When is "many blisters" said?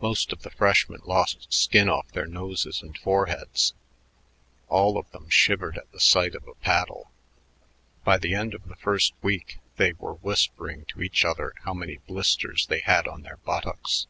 11.74-12.66